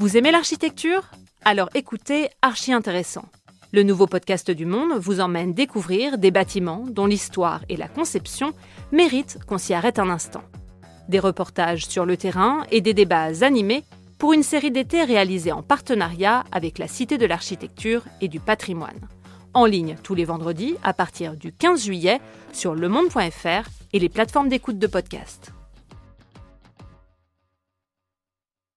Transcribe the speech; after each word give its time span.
Vous 0.00 0.16
aimez 0.16 0.30
l'architecture? 0.30 1.10
Alors 1.44 1.68
écoutez 1.74 2.30
Archi 2.40 2.72
Intéressant. 2.72 3.26
Le 3.70 3.82
nouveau 3.82 4.06
podcast 4.06 4.50
du 4.50 4.64
Monde 4.64 4.98
vous 4.98 5.20
emmène 5.20 5.52
découvrir 5.52 6.16
des 6.16 6.30
bâtiments 6.30 6.86
dont 6.88 7.04
l'histoire 7.04 7.60
et 7.68 7.76
la 7.76 7.86
conception 7.86 8.54
méritent 8.92 9.36
qu'on 9.46 9.58
s'y 9.58 9.74
arrête 9.74 9.98
un 9.98 10.08
instant. 10.08 10.40
Des 11.10 11.18
reportages 11.18 11.84
sur 11.84 12.06
le 12.06 12.16
terrain 12.16 12.64
et 12.70 12.80
des 12.80 12.94
débats 12.94 13.44
animés 13.44 13.84
pour 14.16 14.32
une 14.32 14.42
série 14.42 14.70
d'été 14.70 15.04
réalisée 15.04 15.52
en 15.52 15.62
partenariat 15.62 16.44
avec 16.50 16.78
la 16.78 16.88
Cité 16.88 17.18
de 17.18 17.26
l'Architecture 17.26 18.04
et 18.22 18.28
du 18.28 18.40
Patrimoine. 18.40 19.06
En 19.52 19.66
ligne 19.66 19.98
tous 20.02 20.14
les 20.14 20.24
vendredis 20.24 20.76
à 20.82 20.94
partir 20.94 21.36
du 21.36 21.52
15 21.52 21.84
juillet 21.84 22.22
sur 22.54 22.74
lemonde.fr 22.74 23.68
et 23.92 23.98
les 23.98 24.08
plateformes 24.08 24.48
d'écoute 24.48 24.78
de 24.78 24.86
podcast. 24.86 25.52